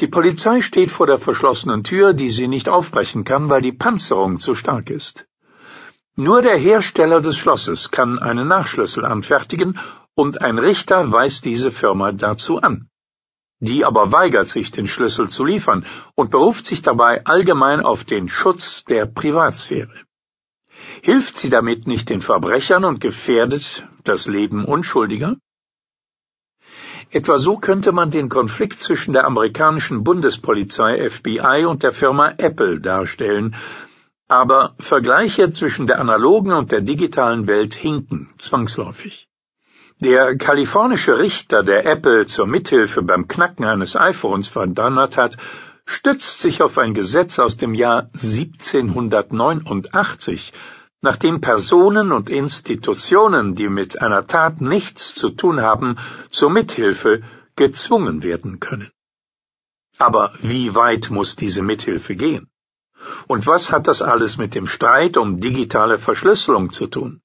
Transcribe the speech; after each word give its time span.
Die 0.00 0.06
Polizei 0.06 0.60
steht 0.60 0.92
vor 0.92 1.08
der 1.08 1.18
verschlossenen 1.18 1.82
Tür, 1.82 2.12
die 2.12 2.30
sie 2.30 2.46
nicht 2.46 2.68
aufbrechen 2.68 3.24
kann, 3.24 3.48
weil 3.48 3.62
die 3.62 3.72
Panzerung 3.72 4.38
zu 4.38 4.54
stark 4.54 4.90
ist. 4.90 5.26
Nur 6.14 6.40
der 6.42 6.56
Hersteller 6.56 7.20
des 7.20 7.36
Schlosses 7.36 7.90
kann 7.90 8.18
einen 8.18 8.46
Nachschlüssel 8.46 9.04
anfertigen 9.04 9.78
und 10.14 10.40
ein 10.40 10.58
Richter 10.58 11.10
weist 11.10 11.44
diese 11.44 11.70
Firma 11.72 12.12
dazu 12.12 12.58
an. 12.58 12.88
Die 13.60 13.84
aber 13.84 14.12
weigert 14.12 14.46
sich, 14.46 14.70
den 14.70 14.86
Schlüssel 14.86 15.28
zu 15.28 15.44
liefern 15.44 15.84
und 16.14 16.30
beruft 16.30 16.66
sich 16.66 16.82
dabei 16.82 17.24
allgemein 17.24 17.80
auf 17.80 18.04
den 18.04 18.28
Schutz 18.28 18.84
der 18.84 19.06
Privatsphäre. 19.06 19.94
Hilft 21.02 21.38
sie 21.38 21.50
damit 21.50 21.88
nicht 21.88 22.08
den 22.08 22.20
Verbrechern 22.20 22.84
und 22.84 23.00
gefährdet 23.00 23.84
das 24.04 24.26
Leben 24.26 24.64
Unschuldiger? 24.64 25.36
Etwa 27.10 27.38
so 27.38 27.56
könnte 27.56 27.92
man 27.92 28.10
den 28.10 28.28
Konflikt 28.28 28.82
zwischen 28.82 29.14
der 29.14 29.24
amerikanischen 29.24 30.04
Bundespolizei 30.04 31.08
FBI 31.08 31.64
und 31.66 31.82
der 31.82 31.92
Firma 31.92 32.34
Apple 32.36 32.80
darstellen, 32.80 33.56
aber 34.28 34.74
Vergleiche 34.78 35.50
zwischen 35.50 35.86
der 35.86 36.00
analogen 36.00 36.52
und 36.52 36.70
der 36.70 36.82
digitalen 36.82 37.46
Welt 37.46 37.74
hinken 37.74 38.28
zwangsläufig. 38.36 39.26
Der 40.00 40.36
kalifornische 40.36 41.18
Richter, 41.18 41.62
der 41.62 41.86
Apple 41.86 42.26
zur 42.26 42.46
Mithilfe 42.46 43.00
beim 43.02 43.26
Knacken 43.26 43.64
eines 43.64 43.96
iPhones 43.96 44.48
verdonnert 44.48 45.16
hat, 45.16 45.38
stützt 45.86 46.40
sich 46.40 46.62
auf 46.62 46.76
ein 46.76 46.92
Gesetz 46.92 47.38
aus 47.38 47.56
dem 47.56 47.72
Jahr 47.72 48.10
1789, 48.12 50.52
nachdem 51.00 51.40
Personen 51.40 52.12
und 52.12 52.30
Institutionen, 52.30 53.54
die 53.54 53.68
mit 53.68 54.02
einer 54.02 54.26
Tat 54.26 54.60
nichts 54.60 55.14
zu 55.14 55.30
tun 55.30 55.60
haben, 55.60 55.96
zur 56.30 56.50
Mithilfe 56.50 57.22
gezwungen 57.56 58.22
werden 58.22 58.60
können. 58.60 58.90
Aber 59.98 60.32
wie 60.40 60.74
weit 60.74 61.10
muss 61.10 61.36
diese 61.36 61.62
Mithilfe 61.62 62.14
gehen? 62.14 62.48
Und 63.26 63.46
was 63.46 63.72
hat 63.72 63.88
das 63.88 64.02
alles 64.02 64.38
mit 64.38 64.54
dem 64.54 64.66
Streit 64.66 65.16
um 65.16 65.40
digitale 65.40 65.98
Verschlüsselung 65.98 66.72
zu 66.72 66.86
tun? 66.86 67.20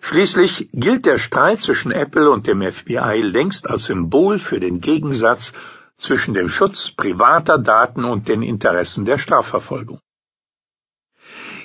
Schließlich 0.00 0.68
gilt 0.72 1.06
der 1.06 1.18
Streit 1.18 1.60
zwischen 1.60 1.90
Apple 1.90 2.30
und 2.30 2.46
dem 2.46 2.60
FBI 2.60 3.22
längst 3.22 3.68
als 3.70 3.84
Symbol 3.84 4.38
für 4.38 4.60
den 4.60 4.80
Gegensatz 4.80 5.52
zwischen 5.96 6.34
dem 6.34 6.48
Schutz 6.50 6.90
privater 6.90 7.58
Daten 7.58 8.04
und 8.04 8.28
den 8.28 8.42
Interessen 8.42 9.06
der 9.06 9.16
Strafverfolgung. 9.16 10.00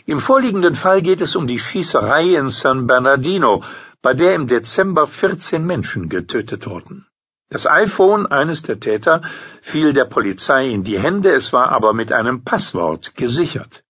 Im 0.10 0.20
vorliegenden 0.20 0.74
Fall 0.74 1.04
geht 1.04 1.22
es 1.22 1.36
um 1.36 1.46
die 1.46 1.60
Schießerei 1.60 2.34
in 2.34 2.50
San 2.50 2.88
Bernardino, 2.88 3.64
bei 4.02 4.16
der 4.16 4.34
im 4.34 4.48
Dezember 4.48 5.06
14 5.06 5.64
Menschen 5.64 6.10
getötet 6.10 6.66
wurden. 6.66 7.06
Das 7.52 7.68
iPhone 7.68 8.26
eines 8.26 8.64
der 8.64 8.80
Täter 8.80 9.22
fiel 9.62 9.94
der 9.94 10.06
Polizei 10.06 10.66
in 10.70 10.84
die 10.84 10.98
Hände, 10.98 11.32
es 11.32 11.54
war 11.54 11.70
aber 11.70 11.94
mit 11.94 12.12
einem 12.12 12.44
Passwort 12.44 13.14
gesichert. 13.16 13.84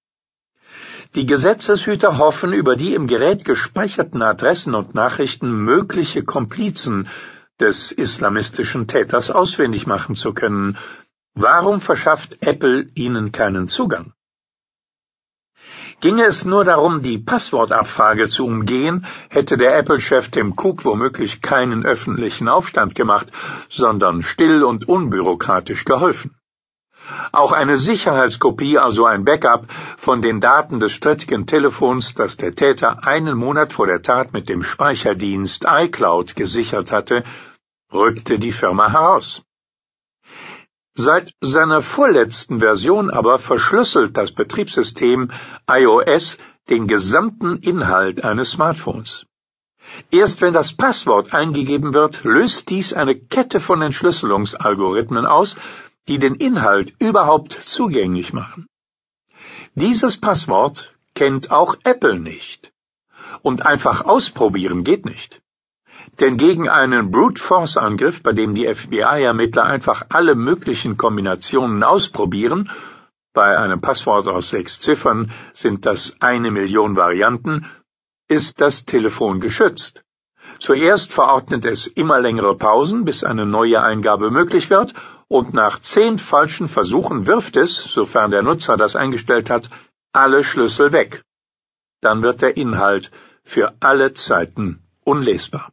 Die 1.16 1.26
Gesetzeshüter 1.26 2.18
hoffen, 2.18 2.52
über 2.52 2.76
die 2.76 2.96
im 2.96 3.08
Gerät 3.08 3.46
gespeicherten 3.46 4.22
Adressen 4.22 4.76
und 4.76 4.94
Nachrichten 4.94 5.50
mögliche 5.50 6.26
Komplizen 6.26 7.08
des 7.62 7.94
islamistischen 7.94 8.88
Täters 8.88 9.32
ausfindig 9.32 9.88
machen 9.88 10.18
zu 10.18 10.34
können. 10.34 10.78
Warum 11.34 11.80
verschafft 11.80 12.40
Apple 12.42 12.90
ihnen 12.94 13.32
keinen 13.32 13.70
Zugang? 13.70 14.12
Ginge 16.02 16.24
es 16.24 16.46
nur 16.46 16.64
darum, 16.64 17.02
die 17.02 17.18
Passwortabfrage 17.18 18.30
zu 18.30 18.46
umgehen, 18.46 19.06
hätte 19.30 19.58
der 19.58 19.78
Apple-Chef 19.78 20.30
Tim 20.30 20.54
Cook 20.56 20.86
womöglich 20.86 21.42
keinen 21.42 21.86
öffentlichen 21.86 22.48
Aufstand 22.48 22.96
gemacht, 22.96 23.34
sondern 23.68 24.24
still 24.24 24.64
und 24.64 24.88
unbürokratisch 24.88 25.84
geholfen. 25.84 26.36
Auch 27.34 27.52
eine 27.52 27.78
Sicherheitskopie, 27.78 28.78
also 28.78 29.06
ein 29.06 29.26
Backup 29.26 29.68
von 29.98 30.22
den 30.22 30.40
Daten 30.40 30.80
des 30.80 30.94
strittigen 30.94 31.48
Telefons, 31.48 32.14
das 32.14 32.38
der 32.38 32.56
Täter 32.56 33.06
einen 33.06 33.38
Monat 33.38 33.74
vor 33.74 33.88
der 33.88 34.02
Tat 34.02 34.32
mit 34.32 34.48
dem 34.48 34.64
Speicherdienst 34.64 35.66
iCloud 35.68 36.36
gesichert 36.38 36.94
hatte, 36.94 37.26
rückte 37.92 38.40
die 38.40 38.54
Firma 38.54 38.90
heraus. 38.90 39.44
Seit 40.96 41.34
seiner 41.40 41.82
vorletzten 41.82 42.60
Version 42.60 43.10
aber 43.10 43.40
verschlüsselt 43.40 44.18
das 44.18 44.32
Betriebssystem 44.32 45.32
iOS 45.70 46.38
den 46.70 46.88
gesamten 46.88 47.58
Inhalt 47.58 48.24
eines 48.24 48.52
Smartphones. 48.52 49.26
Erst 50.12 50.42
wenn 50.42 50.54
das 50.54 50.74
Passwort 50.74 51.34
eingegeben 51.34 51.94
wird, 51.94 52.24
löst 52.24 52.70
dies 52.70 52.94
eine 52.94 53.20
Kette 53.20 53.60
von 53.60 53.82
Entschlüsselungsalgorithmen 53.82 55.26
aus, 55.26 55.56
die 56.08 56.20
den 56.20 56.36
Inhalt 56.36 56.94
überhaupt 57.00 57.54
zugänglich 57.54 58.34
machen. 58.34 58.68
Dieses 59.76 60.18
Passwort 60.18 60.94
kennt 61.16 61.52
auch 61.52 61.76
Apple 61.84 62.20
nicht. 62.20 62.72
Und 63.42 63.66
einfach 63.66 64.06
ausprobieren 64.06 64.84
geht 64.84 65.06
nicht. 65.06 65.42
Denn 66.20 66.38
gegen 66.38 66.70
einen 66.70 67.12
Brute 67.12 67.42
Force 67.42 67.78
Angriff, 67.78 68.24
bei 68.24 68.34
dem 68.34 68.56
die 68.56 68.74
FBI-Ermittler 68.74 69.64
einfach 69.64 70.04
alle 70.10 70.36
möglichen 70.36 70.98
Kombinationen 70.98 71.84
ausprobieren, 71.84 72.70
bei 73.34 73.58
einem 73.58 73.80
Passwort 73.80 74.28
aus 74.28 74.50
sechs 74.50 74.80
Ziffern 74.80 75.32
sind 75.54 75.86
das 75.86 76.16
eine 76.20 76.52
Million 76.52 76.96
Varianten, 76.96 77.66
ist 78.28 78.60
das 78.60 78.86
Telefon 78.86 79.40
geschützt. 79.40 80.04
Zuerst 80.60 81.14
verordnet 81.14 81.64
es 81.64 81.88
immer 81.88 82.20
längere 82.20 82.58
Pausen, 82.58 83.06
bis 83.06 83.24
eine 83.24 83.46
neue 83.46 83.82
Eingabe 83.82 84.30
möglich 84.30 84.70
wird, 84.70 84.94
und 85.28 85.54
nach 85.54 85.80
zehn 85.80 86.18
falschen 86.18 86.68
Versuchen 86.68 87.28
wirft 87.28 87.56
es, 87.56 87.76
sofern 87.76 88.32
der 88.32 88.42
Nutzer 88.42 88.76
das 88.78 88.96
eingestellt 88.96 89.50
hat, 89.50 89.70
alle 90.12 90.44
Schlüssel 90.44 90.92
weg. 90.92 91.24
Dann 92.02 92.24
wird 92.24 92.42
der 92.42 92.58
Inhalt 92.58 93.12
für 93.44 93.74
alle 93.80 94.14
Zeiten 94.14 94.82
unlesbar. 95.04 95.72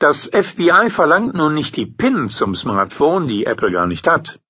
Das 0.00 0.30
FBI 0.32 0.88
verlangt 0.88 1.34
nun 1.34 1.52
nicht 1.52 1.76
die 1.76 1.84
PIN 1.84 2.30
zum 2.30 2.54
Smartphone, 2.54 3.28
die 3.28 3.44
Apple 3.44 3.70
gar 3.70 3.86
nicht 3.86 4.06
hat. 4.06 4.40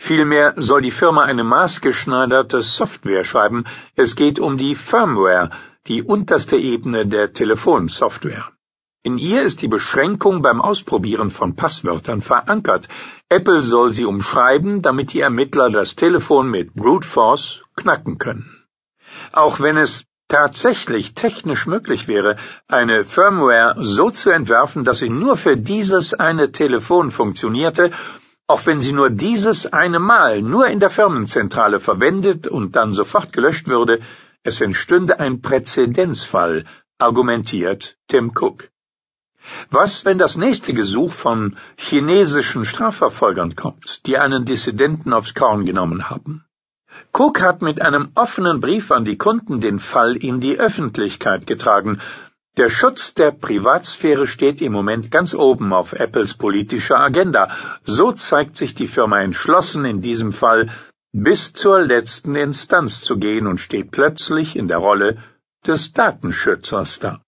Vielmehr 0.00 0.54
soll 0.56 0.82
die 0.82 0.90
Firma 0.90 1.22
eine 1.22 1.44
maßgeschneiderte 1.44 2.60
Software 2.60 3.22
schreiben. 3.22 3.66
Es 3.94 4.16
geht 4.16 4.40
um 4.40 4.58
die 4.58 4.74
Firmware, 4.74 5.50
die 5.86 6.02
unterste 6.02 6.56
Ebene 6.56 7.06
der 7.06 7.32
Telefonsoftware. 7.32 8.50
In 9.04 9.16
ihr 9.16 9.42
ist 9.42 9.62
die 9.62 9.68
Beschränkung 9.68 10.42
beim 10.42 10.60
Ausprobieren 10.60 11.30
von 11.30 11.54
Passwörtern 11.54 12.20
verankert. 12.20 12.88
Apple 13.28 13.62
soll 13.62 13.92
sie 13.92 14.06
umschreiben, 14.06 14.82
damit 14.82 15.12
die 15.12 15.20
Ermittler 15.20 15.70
das 15.70 15.94
Telefon 15.94 16.50
mit 16.50 16.74
Brute 16.74 17.06
Force 17.06 17.62
knacken 17.76 18.18
können. 18.18 18.66
Auch 19.30 19.60
wenn 19.60 19.76
es 19.76 20.04
tatsächlich 20.30 21.14
technisch 21.14 21.66
möglich 21.66 22.08
wäre, 22.08 22.36
eine 22.68 23.04
Firmware 23.04 23.74
so 23.84 24.10
zu 24.10 24.30
entwerfen, 24.30 24.84
dass 24.84 25.00
sie 25.00 25.10
nur 25.10 25.36
für 25.36 25.56
dieses 25.58 26.14
eine 26.14 26.52
Telefon 26.52 27.10
funktionierte, 27.10 27.90
auch 28.46 28.64
wenn 28.64 28.80
sie 28.80 28.92
nur 28.92 29.10
dieses 29.10 29.66
eine 29.72 30.00
Mal 30.00 30.40
nur 30.40 30.68
in 30.68 30.80
der 30.80 30.90
Firmenzentrale 30.90 31.80
verwendet 31.80 32.48
und 32.48 32.76
dann 32.76 32.94
sofort 32.94 33.32
gelöscht 33.32 33.68
würde, 33.68 34.00
es 34.42 34.60
entstünde 34.60 35.20
ein 35.20 35.42
Präzedenzfall, 35.42 36.64
argumentiert 36.98 37.96
Tim 38.08 38.32
Cook. 38.34 38.70
Was, 39.70 40.04
wenn 40.04 40.18
das 40.18 40.36
nächste 40.36 40.74
Gesuch 40.74 41.12
von 41.12 41.56
chinesischen 41.76 42.64
Strafverfolgern 42.64 43.56
kommt, 43.56 44.06
die 44.06 44.18
einen 44.18 44.44
Dissidenten 44.44 45.12
aufs 45.12 45.34
Korn 45.34 45.64
genommen 45.64 46.08
haben? 46.08 46.44
Cook 47.12 47.40
hat 47.40 47.62
mit 47.62 47.82
einem 47.82 48.12
offenen 48.14 48.60
Brief 48.60 48.90
an 48.90 49.04
die 49.04 49.18
Kunden 49.18 49.60
den 49.60 49.78
Fall 49.78 50.16
in 50.16 50.40
die 50.40 50.58
Öffentlichkeit 50.58 51.46
getragen. 51.46 52.00
Der 52.56 52.68
Schutz 52.68 53.14
der 53.14 53.30
Privatsphäre 53.30 54.26
steht 54.26 54.60
im 54.60 54.72
Moment 54.72 55.10
ganz 55.10 55.34
oben 55.34 55.72
auf 55.72 55.92
Apples 55.92 56.34
politischer 56.34 56.98
Agenda. 56.98 57.50
So 57.84 58.12
zeigt 58.12 58.56
sich 58.56 58.74
die 58.74 58.88
Firma 58.88 59.20
entschlossen, 59.20 59.84
in 59.84 60.02
diesem 60.02 60.32
Fall 60.32 60.68
bis 61.12 61.52
zur 61.52 61.80
letzten 61.80 62.34
Instanz 62.34 63.00
zu 63.00 63.18
gehen 63.18 63.46
und 63.46 63.58
steht 63.58 63.90
plötzlich 63.90 64.56
in 64.56 64.68
der 64.68 64.78
Rolle 64.78 65.22
des 65.66 65.92
Datenschützers 65.92 66.98
da. 67.00 67.20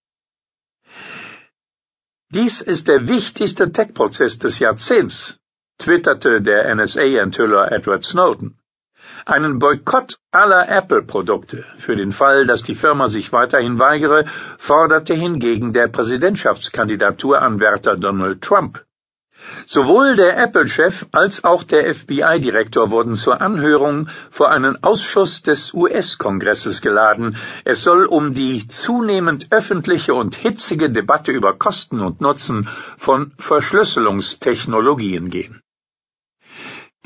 Dies 2.29 2.61
ist 2.61 2.87
der 2.87 3.07
wichtigste 3.07 3.71
Tech-Prozess 3.71 4.39
des 4.39 4.59
Jahrzehnts, 4.59 5.37
twitterte 5.77 6.41
der 6.41 6.73
NSA-Enthüller 6.73 7.71
Edward 7.71 8.03
Snowden 8.03 8.57
einen 9.25 9.59
Boykott 9.59 10.17
aller 10.31 10.69
Apple-Produkte. 10.69 11.65
Für 11.75 11.95
den 11.95 12.11
Fall, 12.11 12.45
dass 12.45 12.63
die 12.63 12.75
Firma 12.75 13.07
sich 13.07 13.31
weiterhin 13.31 13.79
weigere, 13.79 14.25
forderte 14.57 15.13
hingegen 15.13 15.73
der 15.73 15.87
Präsidentschaftskandidatur 15.87 17.41
Anwärter 17.41 17.95
Donald 17.97 18.41
Trump. 18.41 18.83
Sowohl 19.65 20.15
der 20.15 20.37
Apple-Chef 20.37 21.05
als 21.11 21.43
auch 21.43 21.63
der 21.63 21.93
FBI-Direktor 21.93 22.91
wurden 22.91 23.15
zur 23.15 23.41
Anhörung 23.41 24.07
vor 24.29 24.51
einen 24.51 24.81
Ausschuss 24.83 25.41
des 25.41 25.73
US-Kongresses 25.73 26.81
geladen. 26.81 27.35
Es 27.65 27.83
soll 27.83 28.05
um 28.05 28.33
die 28.33 28.67
zunehmend 28.67 29.47
öffentliche 29.51 30.13
und 30.13 30.35
hitzige 30.35 30.89
Debatte 30.89 31.31
über 31.31 31.57
Kosten 31.57 31.99
und 31.99 32.21
Nutzen 32.21 32.69
von 32.97 33.33
Verschlüsselungstechnologien 33.37 35.29
gehen. 35.29 35.61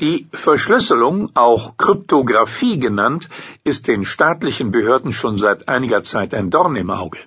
Die 0.00 0.28
Verschlüsselung, 0.32 1.30
auch 1.34 1.76
Kryptographie 1.76 2.78
genannt, 2.78 3.28
ist 3.64 3.88
den 3.88 4.04
staatlichen 4.04 4.70
Behörden 4.70 5.12
schon 5.12 5.38
seit 5.38 5.66
einiger 5.66 6.04
Zeit 6.04 6.34
ein 6.34 6.50
Dorn 6.50 6.76
im 6.76 6.90
Auge. 6.90 7.18